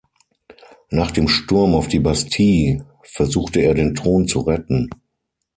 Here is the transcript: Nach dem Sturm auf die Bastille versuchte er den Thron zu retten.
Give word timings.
Nach 0.89 1.11
dem 1.11 1.27
Sturm 1.27 1.75
auf 1.75 1.87
die 1.87 1.99
Bastille 1.99 2.87
versuchte 3.03 3.59
er 3.59 3.75
den 3.75 3.93
Thron 3.93 4.27
zu 4.27 4.39
retten. 4.39 4.89